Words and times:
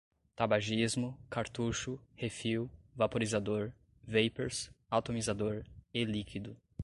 tabagismo, 0.35 1.15
cartucho, 1.29 2.01
refil, 2.15 2.67
vaporizador, 2.95 3.71
vapers, 4.01 4.71
atomizador, 4.89 5.63
e-líquido 5.93 6.57